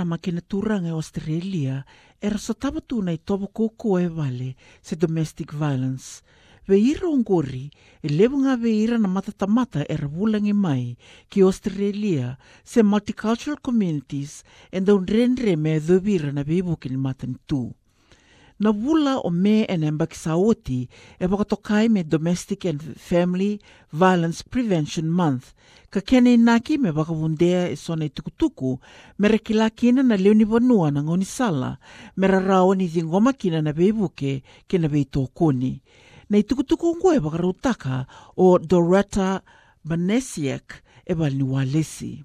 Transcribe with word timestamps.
marama 0.00 0.16
ke 0.16 0.32
na 0.32 0.40
turanga 0.40 0.88
e 0.88 0.96
Australia 0.96 1.84
e 2.20 2.28
rasa 2.28 2.54
tabatu 2.54 3.02
nei 3.04 3.18
tobo 3.18 3.46
koko 3.52 3.98
e 4.00 4.08
vale 4.08 4.56
se 4.80 4.96
domestic 4.96 5.52
violence. 5.52 6.22
Ve 6.66 6.80
ira 6.80 7.08
ongori 7.08 7.68
e 8.00 8.08
lewunga 8.08 8.56
ve 8.56 8.72
ira 8.72 8.96
na 8.98 9.08
matatamata 9.08 9.84
e 9.84 9.96
rawulangi 9.96 10.52
mai 10.52 10.96
ki 11.28 11.42
Australia 11.42 12.38
se 12.64 12.82
multicultural 12.82 13.60
communities 13.60 14.42
e 14.72 14.80
ndau 14.80 15.04
renre 15.04 15.56
me 15.56 15.78
dhuvira 15.78 16.32
na 16.32 16.42
vivuki 16.42 16.88
ni 16.88 16.96
matani 16.96 17.36
tu. 17.46 17.74
Na 18.60 18.70
wula 18.70 19.16
o 19.24 19.30
me 19.30 19.64
e 19.64 19.76
nemba 19.76 20.06
ki 20.06 20.16
saoti 20.16 20.88
e 21.18 21.26
wakatokai 21.26 21.88
me 21.88 22.02
Domestic 22.04 22.64
and 22.64 22.82
Family 22.98 23.60
Violence 23.92 24.44
Prevention 24.44 25.08
Month 25.08 25.56
ka 25.90 26.00
kene 26.00 26.34
inaki 26.34 26.78
me 26.78 26.90
wakawundea 26.90 27.68
e 27.72 27.76
sona 27.76 28.04
i 28.04 28.08
tukutuku 28.08 28.78
me 29.18 29.28
rekila 29.28 29.70
kina 29.70 30.02
na 30.02 30.16
leoni 30.16 30.44
wanua 30.44 30.90
na 30.90 31.02
ngoni 31.02 31.24
sala 31.24 31.78
me 32.16 32.26
rarao 32.26 32.74
ni 32.74 33.02
ngoma 33.02 33.32
kina 33.32 33.62
na 33.62 33.72
beibuke 33.72 34.42
kina 34.68 34.88
beitokoni. 34.88 35.80
Na 36.30 36.38
i 36.38 36.42
tukutuku 36.42 36.96
ngwe 36.96 37.18
wakarautaka 37.18 38.06
o 38.36 38.58
Doretta 38.58 39.40
Banesiak 39.84 40.82
e 41.06 41.14
balni 41.14 41.42
walesi. 41.42 42.24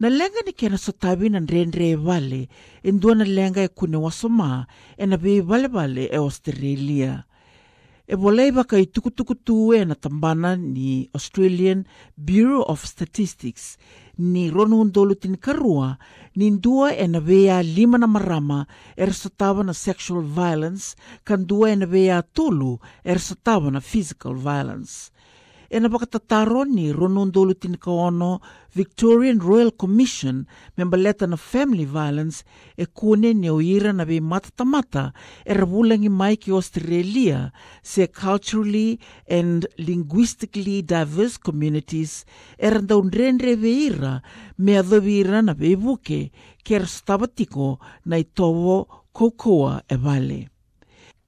Na 0.00 0.08
lenga 0.08 0.40
ni 0.46 0.52
kena 0.56 0.78
so 0.78 0.92
na 1.28 1.40
rendre 1.44 1.90
e 1.90 1.94
vale, 1.94 2.48
e 2.82 2.92
ndua 2.92 3.14
na 3.14 3.24
lenga 3.24 3.60
e 3.62 3.68
kune 3.68 3.98
wasoma, 4.00 4.66
e 4.96 5.04
na 5.06 5.16
be 5.18 5.42
e 6.08 6.16
Australia. 6.16 7.24
E 8.08 8.16
volei 8.16 8.50
waka 8.50 8.78
i 8.80 8.86
tukutuku 8.86 9.34
tu 9.44 9.74
e 9.74 9.84
na 9.84 9.94
tambana 9.94 10.56
ni 10.56 11.10
Australian 11.12 11.84
Bureau 12.16 12.64
of 12.66 12.86
Statistics, 12.86 13.76
ni 14.16 14.50
ronu 14.50 14.84
karua, 15.36 15.98
ni 16.34 16.50
ndua 16.50 16.96
e 16.96 17.06
na 17.06 17.20
vea 17.20 17.62
lima 17.62 17.98
na 17.98 18.06
marama 18.06 18.66
e 18.96 19.04
na 19.64 19.74
sexual 19.74 20.22
violence, 20.24 20.96
kan 21.24 21.44
dua 21.46 21.70
e 21.72 21.76
na 21.76 21.86
vea 21.86 22.22
tolu 22.22 22.80
e 23.04 23.12
resatawa 23.12 23.70
na 23.70 23.80
physical 23.80 24.34
violence 24.34 25.12
e 25.70 25.80
na 25.80 25.88
wakatataro 25.88 26.64
ni 26.64 26.92
Ronondolu 26.92 27.54
Tinikaono 27.54 28.40
Victorian 28.74 29.38
Royal 29.40 29.70
Commission 29.70 30.46
me 30.76 30.84
baleta 30.84 31.26
na 31.26 31.36
family 31.36 31.84
violence 31.84 32.42
e 32.76 32.86
kune 32.86 33.34
ni 33.34 33.50
oira 33.50 33.92
na 33.94 34.04
be 34.04 34.20
matatamata 34.20 35.12
e 35.46 35.54
rawulangi 35.54 36.10
mai 36.10 36.36
ki 36.36 36.50
Australia 36.50 37.52
se 37.82 38.08
culturally 38.08 38.98
and 39.30 39.66
linguistically 39.78 40.82
diverse 40.82 41.38
communities 41.38 42.26
e 42.58 42.70
randau 42.70 43.06
nrenre 43.06 43.54
veira 43.54 44.22
me 44.58 44.74
adhavira 44.74 45.42
na 45.42 45.54
be 45.54 45.76
vuke 45.78 46.32
ke 46.64 46.82
rastabatiko 46.82 47.78
na 48.04 48.18
i 48.18 48.24
tovo 48.24 49.06
kokoa 49.12 49.82
e 49.86 49.96
vale 49.96 50.40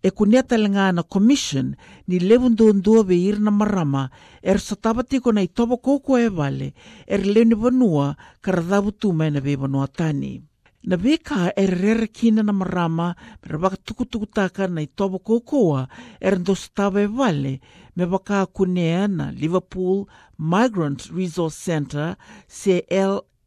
e 0.03 0.11
kunia 0.11 0.43
talenga 0.43 0.93
na 0.93 1.03
commission 1.03 1.77
ni 2.09 2.19
lewundundua 2.19 3.03
ve 3.03 3.17
irna 3.17 3.51
marama 3.51 4.11
er 4.43 4.59
sataba 4.59 5.03
tiko 5.03 5.33
na 5.33 5.43
itobo 5.43 5.77
koko 5.77 6.19
e 6.19 6.29
vale 6.29 6.75
er 7.07 7.23
leuni 7.25 7.55
vanua 7.55 8.17
karadhavu 8.43 8.93
tuma 8.93 9.31
na 9.31 9.41
be 9.41 9.57
vanua 9.57 9.87
tani. 9.87 10.43
Na 10.85 10.97
be 10.97 11.19
ka 11.19 11.53
er 11.57 11.71
rere 11.71 12.09
kina 12.09 12.43
na 12.43 12.53
marama 12.53 13.15
me 13.47 13.57
waka 13.57 13.77
tukutuku 13.77 14.27
taka 14.27 14.67
na 14.67 14.83
itobo 14.83 15.19
kokoa 15.19 15.89
er 16.21 16.39
ndo 16.41 16.55
sataba 16.55 17.01
e 17.01 17.07
vale 17.07 17.61
me 17.97 18.05
waka 18.05 18.47
kunea 18.47 19.09
na 19.09 19.31
Liverpool 19.31 20.07
Migrant 20.39 21.07
Resource 21.15 21.57
Centre 21.65 22.17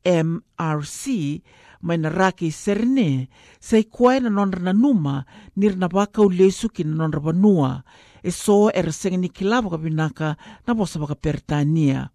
CLMRC 0.05 1.41
mai 1.81 1.97
na 1.97 2.09
rake 2.09 2.45
i 2.45 2.51
serene, 2.51 3.27
sei 3.59 3.85
kuai 3.85 4.19
na 4.21 4.29
nonra 4.29 4.61
na 4.61 4.73
numa, 4.73 5.25
nir 5.55 5.77
na 5.77 5.89
waka 5.91 6.21
u 6.21 6.29
lesu 6.29 6.69
ki 6.69 6.83
na 6.83 6.95
nonra 6.95 7.19
vanua, 7.19 7.83
e 8.23 8.31
so 8.31 8.69
e 8.69 8.81
rasenga 8.81 9.17
ni 9.17 9.29
kilawa 9.29 9.69
ka 9.69 9.77
binaka 9.77 10.35
na 10.65 10.73
bosa 10.73 10.99
waka 10.99 11.15
pertania. 11.15 12.09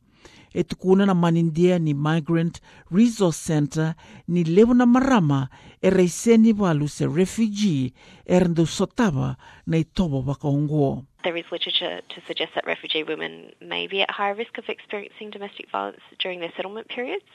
E 0.51 0.65
tukuna 0.67 1.07
na 1.07 1.15
manindia 1.15 1.79
ni 1.79 1.95
Migrant 1.95 2.59
Resource 2.91 3.39
Center 3.39 3.95
ni 4.27 4.43
lewu 4.43 4.75
na 4.75 4.87
marama 4.87 5.49
e 5.83 5.91
reiseni 5.91 6.53
walu 6.53 6.89
se 6.89 7.07
refugee 7.07 7.93
e 8.27 8.39
rendu 8.39 8.67
sotawa 8.67 9.37
na 9.67 9.77
i 9.79 9.85
tobo 9.85 10.25
waka 10.27 10.49
onguo. 10.49 11.07
There 11.23 11.39
is 11.39 11.47
literature 11.53 12.03
to 12.09 12.21
suggest 12.27 12.55
that 12.55 12.67
refugee 12.67 13.05
women 13.05 13.53
may 13.61 13.87
be 13.87 14.03
at 14.03 14.11
higher 14.11 14.35
risk 14.35 14.59
of 14.59 14.69
experiencing 14.69 15.31
domestic 15.31 15.71
violence 15.71 16.03
during 16.19 16.41
their 16.41 16.51
settlement 16.57 16.89
periods 16.89 17.31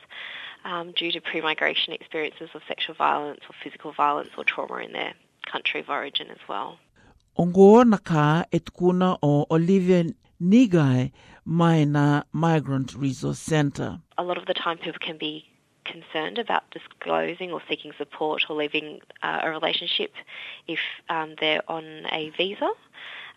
um, 0.66 0.92
due 0.92 1.12
to 1.12 1.22
pre-migration 1.22 1.94
experiences 1.94 2.50
of 2.54 2.62
sexual 2.68 2.96
violence 2.96 3.42
or 3.48 3.56
physical 3.64 3.94
violence 3.94 4.30
or 4.38 4.44
trauma 4.44 4.78
in 4.78 4.92
their 4.92 5.14
country 5.50 5.80
of 5.80 5.90
origin 5.90 6.28
as 6.32 6.40
well. 6.50 6.78
Ongo 7.38 7.86
na 7.88 7.98
ka 7.98 8.46
e 8.52 8.60
tukuna 8.60 9.18
o 9.22 9.46
Olivia 9.52 10.04
Nigai 10.42 11.12
mai 11.46 11.86
na 11.86 12.24
Migrant 12.34 12.94
Resource 12.96 13.40
Center. 13.40 14.00
A 14.18 14.24
lot 14.24 14.38
of 14.38 14.46
the 14.48 14.54
time 14.54 14.78
people 14.78 15.00
can 15.00 15.18
be 15.18 15.46
concerned 15.86 16.40
about 16.40 16.64
disclosing 16.72 17.52
or 17.52 17.62
seeking 17.70 17.92
support 17.98 18.44
or 18.50 18.56
leaving 18.56 19.00
uh, 19.22 19.42
a 19.44 19.50
relationship 19.50 20.12
if 20.68 20.80
um, 21.10 21.36
they're 21.40 21.62
on 21.70 22.06
a 22.12 22.32
visa 22.38 22.70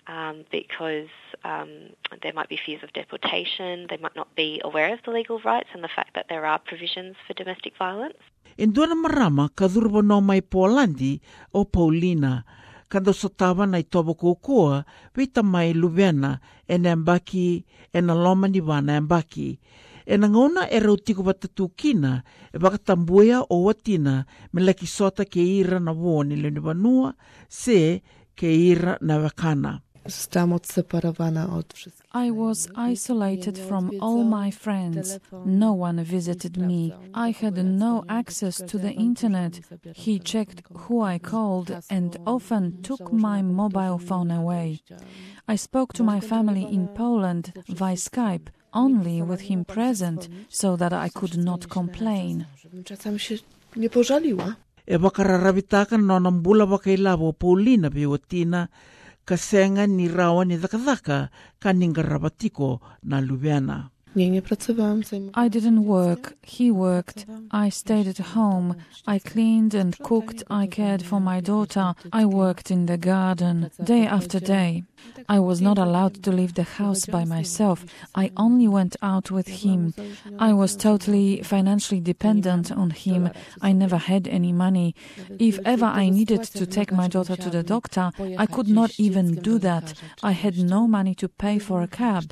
um, 0.09 0.45
because 0.51 1.13
um, 1.45 1.93
there 2.23 2.33
might 2.33 2.49
be 2.49 2.59
fears 2.65 2.83
of 2.83 2.93
deportation, 2.93 3.87
they 3.91 3.99
might 3.99 4.17
not 4.17 4.35
be 4.35 4.61
aware 4.65 4.93
of 4.93 5.01
the 5.05 5.11
legal 5.11 5.39
rights 5.41 5.69
and 5.75 5.85
the 5.85 5.93
fact 5.95 6.15
that 6.15 6.27
there 6.29 6.45
are 6.47 6.59
provisions 6.59 7.15
for 7.27 7.35
domestic 7.35 7.77
violence. 7.79 8.19
E 8.57 8.67
nduana 8.67 8.95
marama 8.95 9.49
ka 9.55 9.69
dhurbo 9.69 10.03
no 10.03 10.21
mai 10.21 10.41
Polandi 10.41 11.21
o 11.55 11.65
Paulina, 11.65 12.43
kando 12.89 13.13
sotawa 13.13 13.69
na 13.69 13.79
i 13.79 13.85
tobo 13.85 14.15
kōkoa, 14.15 14.85
vita 15.15 15.43
mai 15.43 15.73
Luvena 15.75 16.41
e 16.67 16.79
na 16.79 16.97
mbaki 16.97 17.65
e 17.93 18.01
na 18.01 18.15
loma 18.15 18.49
ni 18.49 18.61
wana 18.61 18.97
e 18.97 19.01
mbaki. 19.01 19.59
E 20.07 20.17
na 20.17 20.29
ngona 20.29 20.71
e 20.71 20.81
rau 20.81 20.97
tiko 20.97 21.23
watatu 21.23 21.69
kina, 21.77 22.23
e 22.55 22.59
baka 22.59 22.79
tambuea 22.79 23.45
o 23.51 23.63
watina 23.63 24.25
me 24.53 24.63
laki 24.63 24.87
sota 24.87 25.25
ke 25.25 25.39
ira 25.39 25.79
na 25.79 25.93
woni 25.93 26.37
le 26.37 26.51
ni 26.51 26.59
wanua, 26.61 27.15
se 27.49 28.03
ke 28.35 28.49
ira 28.49 28.99
na 29.01 29.19
wakana. 29.19 29.81
Zostałam 30.09 30.53
odseparowana 30.53 31.57
od 31.57 31.75
wszystkich. 31.75 32.11
I 32.15 32.33
was 32.33 32.69
isolated 32.93 33.59
from 33.59 33.91
all 34.01 34.25
my 34.25 34.53
friends. 34.53 35.19
No 35.47 35.77
one 35.81 36.05
visited 36.05 36.57
me. 36.57 36.91
I 37.29 37.33
had 37.43 37.65
no 37.65 38.05
access 38.09 38.57
to 38.57 38.79
the 38.79 38.91
internet. 38.91 39.61
He 39.97 40.19
checked 40.25 40.63
who 40.89 41.15
I 41.15 41.21
called 41.21 41.71
and 41.89 42.19
often 42.25 42.73
took 42.83 43.13
my 43.13 43.43
mobile 43.43 43.99
phone 43.99 44.35
away. 44.35 44.79
I 45.49 45.59
spoke 45.59 45.95
to 45.95 46.05
my 46.05 46.21
family 46.21 46.75
in 46.75 46.89
Poland 46.89 47.53
via 47.69 47.97
Skype 47.97 48.51
only 48.73 49.23
with 49.23 49.41
him 49.41 49.65
present 49.65 50.29
so 50.49 50.77
that 50.77 50.93
I 50.93 51.11
could 51.11 51.37
not 51.45 51.67
complain. 51.67 52.45
Żebym 52.57 52.85
czasem 52.85 53.19
się 53.19 53.35
nie 53.77 53.91
pożaliła. 53.91 54.55
E 54.87 54.99
Paulina 57.39 57.91
pe 57.91 58.09
o 58.09 58.19
tina, 58.19 58.69
ka 59.29 59.37
senga 59.37 59.85
ni 59.85 60.09
rawa 60.09 60.49
ni 60.49 60.57
dhakadhaka 60.57 61.29
ka 61.61 61.71
ningarawatiko 61.77 62.81
na 63.05 63.21
Luvena. 63.21 63.93
Nie, 64.19 64.31
nie 64.31 64.43
pracowałam. 64.43 65.03
Zajmowałam 65.03 65.47
I 65.47 65.51
didn't 65.51 65.85
work, 65.85 66.35
he 66.43 66.73
worked. 66.73 67.27
I 67.67 67.71
stayed 67.71 68.09
at 68.09 68.27
home. 68.35 68.75
I 69.07 69.21
cleaned 69.21 69.75
and 69.75 69.97
cooked. 69.97 70.45
I 70.51 70.69
cared 70.69 71.03
for 71.03 71.21
my 71.21 71.43
daughter. 71.43 71.95
I 72.13 72.27
worked 72.27 72.71
in 72.71 72.87
the 72.87 72.99
garden 72.99 73.71
day 73.79 74.07
after 74.07 74.41
day. 74.41 74.83
I 75.29 75.39
was 75.41 75.61
not 75.61 75.79
allowed 75.79 76.23
to 76.23 76.33
leave 76.33 76.55
the 76.55 76.63
house 76.63 77.07
by 77.07 77.25
myself. 77.25 77.85
I 78.15 78.31
only 78.37 78.69
went 78.69 78.97
out 79.03 79.31
with 79.31 79.49
him. 79.49 79.95
I 80.39 80.53
was 80.53 80.77
totally 80.77 81.43
financially 81.43 82.01
dependent 82.01 82.73
on 82.73 82.91
him. 82.91 83.31
I 83.63 83.73
never 83.73 83.99
had 83.99 84.29
any 84.29 84.53
money. 84.53 84.95
If 85.39 85.59
ever 85.65 85.87
I 85.87 86.11
needed 86.11 86.43
to 86.45 86.67
take 86.67 86.93
my 86.93 87.09
daughter 87.09 87.37
to 87.37 87.51
the 87.51 87.63
doctor, 87.63 88.11
I 88.39 88.47
could 88.47 88.69
not 88.69 88.91
even 88.99 89.27
do 89.35 89.59
that. 89.59 89.95
I 90.23 90.33
had 90.33 90.59
no 90.59 90.89
money 90.89 91.15
to 91.15 91.29
pay 91.29 91.59
for 91.59 91.83
a 91.83 91.89
cab. 91.89 92.25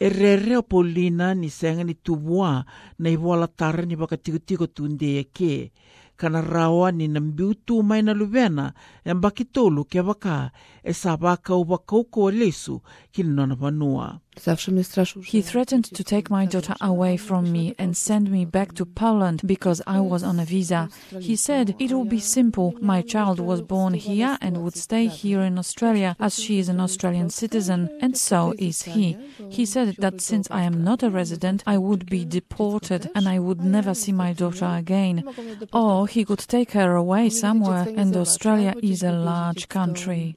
E 0.00 0.08
rere 0.08 0.56
o 0.56 0.62
Paulina 0.62 1.34
ni 1.34 1.50
senga 1.50 1.82
ni 1.84 1.94
tuvua 1.94 2.64
na 2.98 3.08
i 3.10 3.16
vola 3.16 3.48
tara 3.48 3.82
ni 3.82 3.96
waka 3.96 4.16
tiko 4.16 4.38
tiko 4.38 4.66
tunde 4.66 5.18
e 5.18 5.24
ke. 5.24 5.72
kana 6.18 6.42
rawa 6.42 6.92
ni 6.92 7.08
na 7.08 7.20
mbiutu 7.20 7.82
mai 7.82 8.02
na 8.02 8.12
luvena 8.14 8.72
e 9.04 9.14
mbaki 9.14 9.44
tolu 9.44 9.84
ke 9.84 10.00
waka 10.00 10.50
e 10.82 10.92
sa 10.92 11.14
waka 11.20 11.54
u 11.54 11.64
wakauko 11.70 12.30
lesu 12.30 12.82
ki 13.12 13.22
nona 13.22 13.54
vanua. 13.54 14.18
Zawsze 14.44 14.72
mnie 14.72 14.84
straszył, 14.84 15.22
He 15.22 15.42
threatened 15.42 15.90
to 15.90 16.04
take 16.04 16.30
my 16.30 16.46
daughter 16.46 16.76
away 16.80 17.18
from 17.18 17.50
me 17.50 17.72
and 17.78 17.98
send 17.98 18.30
me 18.30 18.46
back 18.46 18.72
to 18.72 18.86
Poland 18.86 19.40
because 19.44 19.82
I 19.86 20.00
was 20.00 20.22
on 20.22 20.40
a 20.40 20.44
visa. 20.44 20.88
He 21.20 21.36
said 21.36 21.74
it 21.78 21.92
would 21.92 22.08
be 22.08 22.20
simple. 22.20 22.72
My 22.80 23.02
child 23.02 23.40
was 23.40 23.60
born 23.60 23.94
here 23.94 24.36
and 24.40 24.56
would 24.56 24.76
stay 24.76 25.08
here 25.08 25.42
in 25.46 25.58
Australia 25.58 26.16
as 26.18 26.40
she 26.40 26.58
is 26.58 26.68
an 26.68 26.80
Australian 26.80 27.30
citizen, 27.30 27.88
and 28.00 28.16
so 28.16 28.54
is 28.58 28.82
he. 28.82 29.16
He 29.50 29.66
said 29.66 29.96
that 29.98 30.20
since 30.20 30.48
I 30.50 30.62
am 30.62 30.84
not 30.84 31.02
a 31.02 31.10
resident, 31.10 31.62
I 31.66 31.78
would 31.78 32.06
be 32.06 32.24
deported 32.24 33.10
and 33.14 33.28
I 33.28 33.38
would 33.38 33.60
never 33.60 33.94
see 33.94 34.12
my 34.12 34.32
daughter 34.32 34.66
again. 34.66 35.24
Or 35.72 36.02
oh, 36.02 36.04
he 36.04 36.24
could 36.24 36.48
take 36.48 36.72
her 36.72 36.94
away 36.94 37.30
somewhere, 37.30 37.86
and 37.96 38.16
Australia 38.16 38.74
is 38.82 39.02
a 39.02 39.12
large 39.12 39.68
country. 39.68 40.34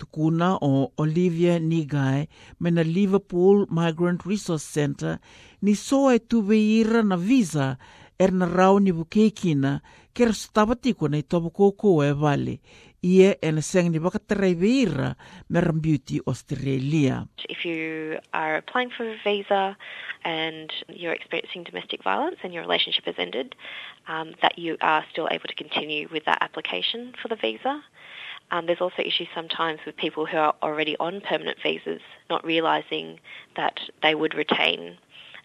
Tukuna 0.00 0.56
o 0.64 0.92
Olivia 0.96 1.60
Nigai 1.60 2.24
me 2.60 2.70
na 2.70 2.80
Liverpool 2.80 3.66
Migrant 3.68 4.24
Resource 4.24 4.64
Centre 4.64 5.18
ni 5.60 5.74
soa 5.76 6.14
e 6.16 6.18
tuwe 6.18 6.56
ira 6.56 7.02
na 7.04 7.16
visa 7.20 7.76
er 8.18 8.32
na 8.32 8.46
rau 8.48 8.80
ni 8.80 8.92
bukeikina 8.96 9.80
ke 10.16 10.24
ra 10.24 10.32
stava 10.32 10.74
tiko 10.76 11.08
nei 11.08 11.22
topo 11.22 11.50
koko 11.50 12.00
e 12.04 12.12
vale. 12.16 12.60
Ia 13.04 13.36
e 13.40 13.50
na 13.52 13.60
seng 13.60 13.92
ni 13.92 14.00
wakatarei 14.00 14.56
veira 14.56 15.14
me 15.48 15.60
Rambeauty 15.60 16.20
Australia. 16.26 17.28
If 17.48 17.64
you 17.64 18.18
are 18.32 18.56
applying 18.56 18.90
for 18.90 19.04
a 19.04 19.16
visa 19.24 19.76
and 20.24 20.72
you're 20.88 21.12
experiencing 21.12 21.64
domestic 21.64 22.02
violence 22.02 22.40
and 22.42 22.52
your 22.52 22.62
relationship 22.62 23.04
has 23.04 23.16
ended, 23.18 23.54
um, 24.08 24.32
that 24.42 24.58
you 24.58 24.76
are 24.80 25.04
still 25.12 25.28
able 25.30 25.48
to 25.48 25.54
continue 25.54 26.08
with 26.12 26.24
that 26.24 26.38
application 26.40 27.12
for 27.20 27.28
the 27.28 27.36
visa. 27.36 27.84
Um, 28.52 28.66
there's 28.66 28.80
also 28.80 29.02
issues 29.02 29.28
sometimes 29.34 29.78
with 29.86 29.96
people 29.96 30.26
who 30.26 30.36
are 30.36 30.54
already 30.62 30.96
on 30.98 31.20
permanent 31.20 31.58
visas 31.62 32.00
not 32.28 32.44
realising 32.44 33.20
that 33.56 33.78
they 34.02 34.14
would 34.14 34.34
retain 34.34 34.98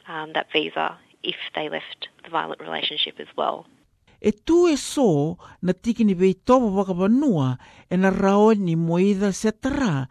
um, 0.08 0.34
that 0.34 0.48
visa 0.52 0.98
if 1.22 1.36
they 1.56 1.70
left 1.70 2.10
the 2.24 2.30
violent 2.30 2.62
relationship 2.62 3.20
as 3.20 3.28
well. 3.38 3.66
E 4.22 4.32
tu 4.32 4.68
e 4.68 4.76
so 4.76 5.38
na 5.62 5.74
tiki 5.74 6.04
ni 6.04 6.14
vei 6.14 6.34
towa 6.34 6.72
waka 6.72 6.94
wanua 6.94 7.58
e 7.92 7.98
na 7.98 8.10
rao 8.10 8.54
ni 8.54 8.76
moida 8.76 9.34
se 9.34 9.52
tara 9.52 10.08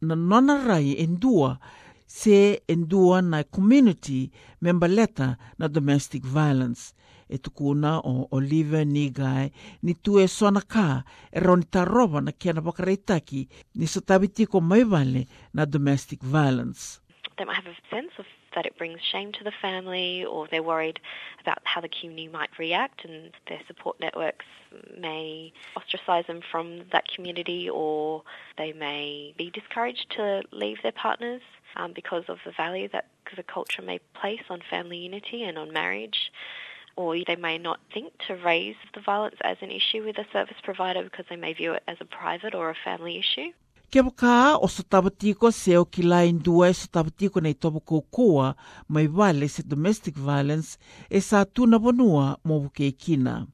na 0.00 0.14
nona 0.14 0.64
rai 0.64 0.96
e 0.96 1.06
ndua 1.06 1.58
se 2.08 2.62
e 2.66 2.74
ndua 2.76 3.22
na 3.22 3.44
community 3.44 4.30
member 4.60 4.88
letter 4.90 5.36
na 5.58 5.68
domestic 5.68 6.24
violence. 6.24 6.94
E 7.28 7.38
tukuna 7.38 7.98
o 8.00 8.28
Olivia 8.30 8.84
Nigai 8.84 9.52
ni 9.82 9.94
tu 9.94 10.18
e 10.20 10.26
sona 10.28 10.60
ka 10.60 11.04
e 11.32 11.40
roni 11.40 11.64
taroba 11.64 12.20
na 12.20 12.32
kia 12.32 12.52
na 12.52 12.60
wakareitaki 12.64 13.48
ni 13.74 13.86
sa 13.86 14.00
tabitiko 14.00 14.60
mai 14.60 14.84
vale 14.84 15.26
na 15.54 15.66
domestic 15.66 16.20
violence. 16.24 17.00
They 17.36 17.44
might 17.44 17.56
have 17.56 17.68
a 17.68 17.76
sense 17.94 18.12
of 18.18 18.24
that 18.54 18.66
it 18.66 18.76
brings 18.78 19.00
shame 19.00 19.32
to 19.32 19.44
the 19.44 19.52
family 19.62 20.24
or 20.24 20.46
they're 20.50 20.62
worried 20.62 21.00
about 21.40 21.58
how 21.64 21.80
the 21.80 21.88
community 21.88 22.28
might 22.28 22.50
react 22.58 23.04
and 23.04 23.32
their 23.48 23.60
support 23.66 23.98
networks 24.00 24.46
may 24.98 25.52
ostracise 25.76 26.26
them 26.26 26.40
from 26.50 26.82
that 26.92 27.04
community 27.14 27.68
or 27.70 28.22
they 28.56 28.72
may 28.72 29.34
be 29.36 29.50
discouraged 29.50 30.06
to 30.10 30.42
leave 30.52 30.78
their 30.82 30.92
partners 30.92 31.42
um, 31.76 31.92
because 31.92 32.24
of 32.28 32.38
the 32.44 32.52
value 32.52 32.88
that 32.92 33.06
the 33.36 33.42
culture 33.42 33.82
may 33.82 33.98
place 34.20 34.42
on 34.50 34.60
family 34.70 34.98
unity 34.98 35.44
and 35.44 35.58
on 35.58 35.72
marriage 35.72 36.30
or 36.98 37.16
they 37.26 37.36
may 37.36 37.56
not 37.56 37.78
think 37.94 38.12
to 38.26 38.34
raise 38.34 38.74
the 38.92 39.00
violence 39.00 39.36
as 39.42 39.56
an 39.60 39.70
issue 39.70 40.04
with 40.04 40.18
a 40.18 40.26
service 40.32 40.56
provider 40.64 41.04
because 41.04 41.24
they 41.30 41.36
may 41.36 41.52
view 41.52 41.72
it 41.72 41.82
as 41.86 41.96
a 42.00 42.04
private 42.04 42.56
or 42.56 42.70
a 42.70 42.74
family 42.84 43.16
issue. 43.18 43.52
Ke 43.88 44.02
waka 44.04 44.60
o 44.60 44.68
so 44.68 44.82
tabatiko 44.84 45.48
se 45.48 45.72
o 45.80 45.84
ki 45.88 46.02
lai 46.04 46.32
ndua 46.36 46.66
e 46.68 46.74
so 46.76 46.86
tabatiko 46.92 47.40
nei 47.40 47.54
topo 47.56 47.80
koukoa 47.80 48.48
mai 48.92 49.06
vale 49.08 49.48
se 49.48 49.62
domestic 49.64 50.16
violence 50.20 50.76
e 51.08 51.20
sa 51.24 51.44
tuna 51.44 51.80
wanua 51.80 52.36
mo 52.44 52.54
wuke 52.60 52.92
kina. 52.92 53.46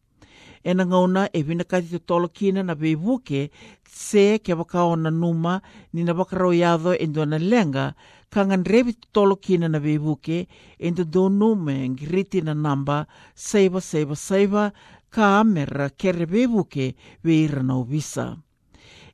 E 0.65 0.75
na 0.75 0.87
ngauna 0.87 1.29
e 1.31 1.43
wina 1.47 1.65
kati 1.65 1.89
te 1.95 1.99
tolo 1.99 2.29
kina 2.29 2.63
na 2.67 2.75
bei 2.75 2.97
buke 2.97 3.51
se 3.87 4.39
ke 4.43 4.59
waka 4.59 4.83
o 4.83 4.97
na 4.97 5.11
numa 5.11 5.63
ni 5.93 6.03
na 6.03 6.13
wakarau 6.19 6.51
iado 6.51 6.99
e 6.99 7.07
ndua 7.07 7.27
na 7.27 7.39
lenga 7.39 7.95
ka 8.27 8.43
ngan 8.43 8.67
revi 8.67 8.93
te 8.93 9.07
tolo 9.15 9.37
kina 9.37 9.69
na 9.69 9.79
bei 9.79 9.99
buke 10.03 10.49
e 10.79 10.91
ndua 10.91 11.05
donu 11.05 11.55
me 11.55 11.89
ngiriti 11.89 12.43
na 12.43 12.55
namba 12.55 13.07
saiva 13.35 13.81
saiva 13.81 14.17
saiva 14.17 14.73
ka 15.15 15.39
amera 15.41 15.95
kere 15.95 16.27
vei 16.27 16.51
buke 16.51 16.99
veira 17.23 17.63
na 17.63 17.79
ubisa 17.79 18.44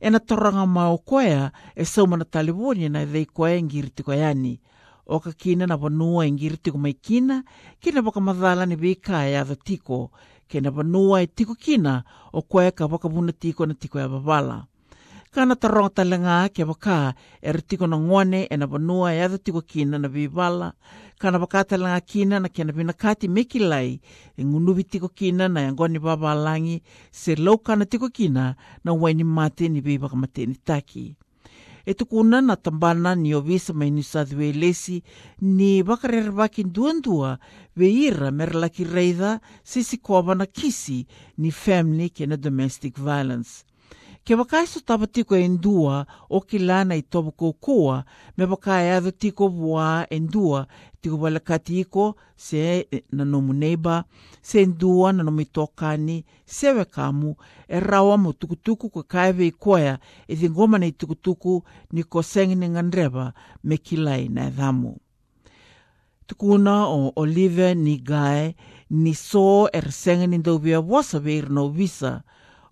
e 0.00 0.10
na 0.10 0.18
toranga 0.20 0.66
mao 0.66 0.98
koea 0.98 1.52
e 1.74 1.84
saumana 1.84 2.24
talivoni 2.24 2.88
na 2.88 3.02
e 3.02 3.62
ngiriti 3.62 4.02
koe 4.02 4.18
yani 4.18 4.60
O 5.12 5.18
ka 5.18 5.32
kina 5.32 5.66
na 5.66 5.74
wanua 5.76 6.26
e 6.26 6.30
ngiriti 6.30 6.70
ko 6.70 6.78
mai 6.78 6.94
kina, 6.94 7.42
kina 7.80 8.00
waka 8.00 8.20
madhala 8.20 8.66
ni 8.66 8.76
vika 8.76 9.26
e 9.26 9.34
adho 9.34 9.54
tiko, 9.54 10.10
ke 10.46 10.60
na 10.60 10.70
wanua 10.70 11.22
e 11.22 11.26
tiko 11.26 11.54
kina 11.54 12.04
o 12.32 12.42
koea 12.42 12.70
ka 12.70 12.86
waka 12.86 13.08
muna 13.08 13.32
tiko 13.32 13.66
na 13.66 13.74
tiko 13.74 13.98
e 13.98 14.06
wavala. 14.06 14.69
Kana 15.30 15.54
taronga 15.54 15.90
talenga 15.94 16.48
ke 16.50 16.64
waka 16.66 17.14
e 17.40 17.52
ritiko 17.54 17.86
na 17.86 17.96
ngone 17.98 18.48
e 18.50 18.56
na 18.56 18.66
wanua 18.66 19.14
e 19.14 19.20
adho 19.22 19.38
tiko 19.38 19.60
kina 19.62 19.96
na 19.98 20.08
vivala, 20.08 20.72
kana 21.22 21.38
wakatalanga 21.38 22.00
kina 22.00 22.40
na 22.40 22.48
kena 22.48 22.72
vina 22.72 22.92
kati 22.92 23.28
meki 23.28 23.60
e 23.62 24.00
ngunuvi 24.44 24.84
tiko 24.84 25.08
kina 25.08 25.48
na 25.48 25.60
yangoni 25.60 25.98
wawalangi 25.98 26.82
se 27.12 27.36
lau 27.36 27.58
kana 27.58 27.86
tiko 27.86 28.08
kina 28.08 28.56
na 28.84 28.92
waini 28.92 29.22
mate 29.22 29.68
ni 29.68 29.80
vei 29.80 29.98
waka 29.98 30.16
mate 30.16 30.46
ni 30.46 30.56
taki. 30.64 31.14
E 31.86 31.94
tukuna 31.94 32.40
na 32.40 32.56
tambana 32.56 33.14
ni 33.14 33.32
o 33.32 33.40
visa 33.40 33.72
mai 33.72 33.90
ni 33.90 34.02
South 34.02 34.32
Walesi 34.32 35.02
ni 35.40 35.82
wakarere 35.82 36.30
waki 36.30 36.64
nduandua 36.64 37.38
ve 37.76 37.88
ira 37.92 38.30
merlaki 38.32 38.84
reida 38.84 39.40
se 39.62 39.84
si 39.84 40.00
na 40.36 40.46
kisi 40.46 41.06
ni 41.38 41.52
family 41.52 42.10
ke 42.10 42.26
na 42.26 42.36
domestic 42.36 42.98
violence. 42.98 43.69
Ke 44.24 44.34
wakaiso 44.34 44.80
tapa 44.80 45.06
tiko 45.06 45.36
e 45.36 45.48
ndua 45.48 46.06
o 46.30 46.40
ki 46.40 46.58
lana 46.58 46.94
i 46.94 47.02
topo 47.02 47.30
koukoa 47.30 48.04
me 48.36 48.44
wakai 48.44 48.90
adho 48.90 49.10
tiko 49.10 49.48
wā 49.48 50.06
e 50.10 50.20
ndua 50.20 50.66
tiko 51.00 51.16
wala 51.16 51.40
kati 51.40 51.80
iko 51.80 52.16
se 52.36 52.86
na 53.12 53.24
nomu 53.24 53.52
neiba 53.52 54.04
se 54.42 54.66
ndua 54.66 55.12
na 55.12 55.22
nomu 55.22 55.44
tokani, 55.44 56.24
se 56.44 56.72
wekamu 56.72 57.36
e 57.68 57.80
rawa 57.80 58.18
mo 58.18 58.32
tukutuku 58.32 58.90
ko 58.90 59.02
kaiwe 59.02 59.46
i 59.46 59.50
koea 59.50 59.98
e 60.28 60.36
thi 60.36 60.50
ngoma 60.50 60.78
nei 60.78 60.92
tukutuku 60.92 61.64
ni 61.92 62.02
ko 62.04 62.22
sengi 62.22 62.54
ni 62.54 62.68
ngandreba 62.68 63.32
me 63.64 63.76
kilai 63.76 64.28
na 64.28 64.50
e. 64.50 64.96
Tukuna 66.26 66.86
o 66.86 67.12
Olive 67.16 67.74
ni 67.74 67.96
gae 67.98 68.54
ni 68.90 69.14
so 69.14 69.68
er 69.72 69.92
sengi 69.92 70.26
ni 70.26 70.38
ndaubia 70.38 70.80
wasa 70.80 71.18
veir 71.18 71.50
na 71.50 71.68
visa 71.68 72.22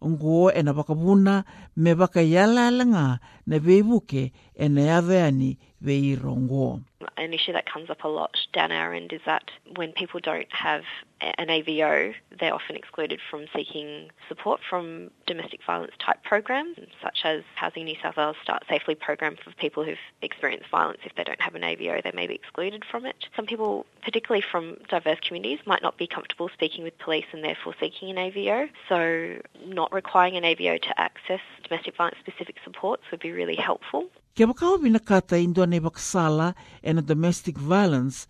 ngo 0.07 0.53
e 0.53 0.63
na 0.63 0.73
wakabuna 0.73 1.45
me 1.77 1.93
waka 1.93 2.23
yalalanga 2.23 3.19
na 3.47 3.59
veivuke 3.59 4.33
e 4.55 4.69
na 4.69 4.81
yaveani 4.81 5.59
veiro 5.83 6.35
ngo. 6.35 6.83
An 7.17 7.33
issue 7.33 7.53
that 7.53 7.67
comes 7.67 7.91
up 7.91 8.05
a 8.05 8.09
lot 8.09 8.37
down 8.53 8.73
our 8.73 8.95
end 8.95 9.13
is 9.13 9.21
that 9.27 9.51
when 9.77 9.93
people 9.93 10.21
don't 10.21 10.53
have 10.53 10.83
an 11.21 11.49
AVO, 11.49 12.15
they're 12.39 12.55
often 12.55 12.77
excluded 12.77 13.21
from 13.29 13.47
seeking 13.55 14.11
support 14.29 14.61
from 14.69 15.11
domestic 15.27 15.61
violence 15.65 15.93
type 15.99 16.23
programs, 16.23 16.77
such 17.03 17.21
as 17.25 17.43
Housing 17.57 17.85
New 17.85 17.97
South 18.03 18.17
Wales 18.17 18.37
Start 18.43 18.65
Safely 18.69 18.95
program 18.95 19.37
for 19.37 19.51
people 19.53 19.85
who've 19.85 19.99
experienced 20.23 20.71
violence. 20.71 21.01
If 21.05 21.15
they 21.17 21.25
don't 21.25 21.41
have 21.41 21.55
an 21.55 21.63
AVO, 21.63 22.03
they 22.03 22.13
may 22.15 22.27
be 22.27 22.35
excluded 22.35 22.85
from 22.89 23.05
it. 23.05 23.27
Some 23.35 23.47
people, 23.47 23.87
particularly 24.05 24.45
from 24.49 24.77
diverse 24.89 25.19
communities, 25.21 25.59
might 25.67 25.83
not 25.83 25.99
be 25.99 26.07
comfortable 26.07 26.49
speaking 26.53 26.85
with 26.85 26.97
police 26.99 27.27
and 27.33 27.43
therefore 27.43 27.75
seeking 27.81 28.11
an 28.11 28.17
AVO. 28.17 28.69
So, 28.89 29.41
not 29.67 29.93
requiring 29.93 30.37
an 30.37 30.45
AVO 30.45 30.81
to 30.83 31.01
access 31.01 31.41
domestic 31.65 31.97
violence 31.97 32.19
specific 32.21 32.57
supports 32.65 33.03
would 33.11 33.21
be 33.21 33.33
really 33.33 33.57
helpful. 33.57 34.09
Ke 34.39 34.47
wakao 34.47 34.79
mina 34.79 35.03
kata 35.03 35.35
indo 35.39 35.67
ne 35.67 35.81
waksala 35.83 36.55
e 36.83 36.93
na 36.93 37.01
domestic 37.03 37.59
violence, 37.59 38.27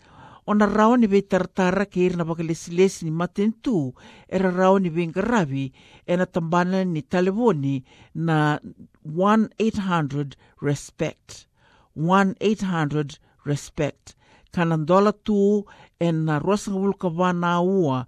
o 0.47 0.53
na 0.57 0.65
rao 0.65 0.97
ni 0.97 1.07
vei 1.07 1.21
taratara 1.21 1.85
ke 1.85 2.01
ira 2.05 2.15
na 2.17 2.23
wakalesi 2.25 3.05
ni 3.05 3.11
matentu 3.11 3.93
e 4.27 4.37
ra 4.41 4.49
rao 4.49 4.79
ni 4.79 4.89
vei 4.89 5.07
ngaravi 5.07 5.71
e 6.07 6.17
na 6.17 6.25
tambana 6.25 6.83
ni 6.83 7.01
talevoni 7.01 7.83
na 8.15 8.59
1-800-RESPECT. 9.05 11.47
1-800-RESPECT. 11.95 14.15
Kana 14.51 14.77
ndola 14.77 15.11
tu 15.11 15.65
e 15.99 16.11
na 16.11 16.39
rosa 16.39 16.71
ngawuluka 16.71 17.07
wana 17.07 17.61
ua 17.61 18.05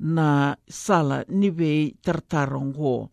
na 0.00 0.56
sala 0.68 1.24
ni 1.28 1.50
vei 1.50 1.96
taratara 2.02 2.60
ngo. 2.60 3.10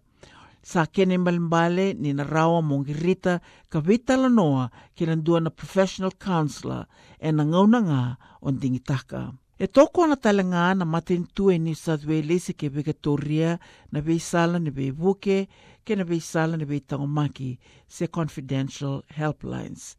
Sa 0.70 0.86
kene 0.86 1.18
mbalimbale 1.18 1.98
ni 1.98 2.14
na 2.14 2.24
rawa 2.24 2.62
mongirita 2.62 3.42
ka 3.72 3.80
vitala 3.82 4.30
noa 4.30 4.70
ki 4.94 5.04
na 5.10 5.16
dua 5.18 5.40
na 5.42 5.50
professional 5.50 6.14
counselor 6.14 6.86
e 7.18 7.32
na 7.34 7.44
ngauna 7.50 7.80
ngā 7.90 8.04
o 8.46 8.48
ndingitaka. 8.54 9.34
E 9.58 9.66
toko 9.68 10.06
ana 10.06 10.16
talanga 10.16 10.78
na 10.78 10.86
matentu 10.86 11.50
e 11.50 11.58
New 11.58 11.74
South 11.74 12.06
Wales 12.06 12.54
ke 12.54 12.70
Victoria 12.70 13.58
na 13.92 14.00
beisala 14.06 14.62
ni 14.62 14.70
be 14.70 14.92
vuke 14.94 15.50
ke 15.86 15.98
na 15.98 16.06
beisala 16.06 16.54
ni 16.54 16.70
be 16.70 16.78
tangomaki 16.80 17.58
se 17.88 18.06
confidential 18.08 19.02
helplines. 19.10 19.98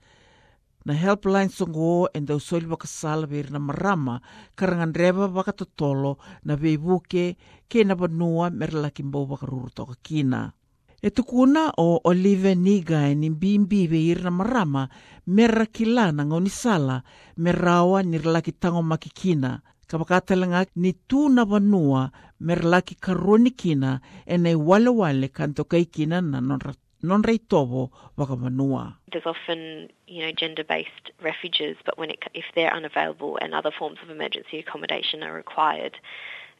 Na 0.86 0.94
helplines 0.94 1.58
songo 1.58 2.06
e 2.14 2.20
ndau 2.22 2.38
soli 2.38 2.70
waka 2.70 2.86
sala 2.86 3.26
na 3.26 3.58
marama 3.58 4.22
karangan 4.54 4.94
reba 4.94 5.26
waka 5.26 5.52
totolo 5.52 6.16
na 6.44 6.54
be 6.56 6.76
vuke 6.76 7.36
ke 7.68 7.84
na 7.84 7.94
banua 7.98 8.50
merlaki 8.50 9.02
mbau 9.02 9.26
waka 9.26 9.46
ruru 9.46 9.70
toka 9.74 9.98
kina. 10.02 10.54
E 11.02 11.10
tukuna 11.10 11.72
o 11.78 12.00
Olive 12.04 12.54
Niga 12.54 13.08
e 13.08 13.14
ni 13.14 13.30
sala 16.50 17.02
me 17.38 17.52
rawa 17.52 18.02
ni 18.02 18.18
tango 18.52 18.82
makikina. 18.82 19.62
Ni 20.76 20.94
me 22.40 22.54
e 24.26 24.36
nei 24.36 24.54
wale 24.54 24.90
wale 24.90 25.28
kanto 25.28 25.64
na 26.04 26.40
nonra. 26.40 26.74
There's 29.10 29.24
often, 29.24 29.88
you 30.06 30.20
know, 30.20 30.32
gender-based 30.32 31.12
refuges, 31.22 31.76
but 31.86 31.96
when 31.96 32.10
it, 32.10 32.18
if 32.34 32.44
they're 32.54 32.74
unavailable 32.74 33.38
and 33.40 33.54
other 33.54 33.70
forms 33.70 33.96
of 34.02 34.10
emergency 34.10 34.58
accommodation 34.58 35.22
are 35.22 35.32
required, 35.32 35.96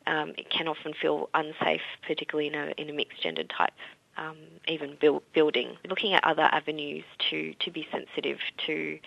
um, 0.06 0.30
it 0.38 0.49
can 0.49 0.66
often 0.66 0.94
feel 0.94 1.28
unsafe, 1.35 1.85
particularly 2.06 2.47
in 2.49 2.54
a, 2.54 2.73
in 2.78 2.88
a 2.88 2.94
mixed-gender 2.94 3.44
type 3.44 3.75
um, 4.20 4.36
even 4.68 4.96
build, 5.00 5.22
building. 5.32 5.76
Looking 5.88 6.12
at 6.12 6.22
other 6.24 6.48
avenues 6.52 7.04
to, 7.30 7.54
to 7.54 7.70
be 7.70 7.88
sensitive 7.90 8.38
to 8.66 8.98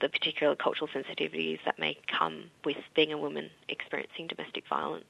the 0.00 0.08
particular 0.08 0.56
cultural 0.56 0.88
sensitivities 0.88 1.58
that 1.66 1.78
may 1.78 1.98
come 2.06 2.44
with 2.64 2.78
being 2.94 3.12
a 3.12 3.18
woman 3.18 3.50
experiencing 3.68 4.28
domestic 4.28 4.64
violence. 4.68 5.04